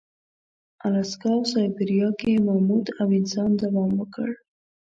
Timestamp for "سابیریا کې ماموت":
1.51-2.85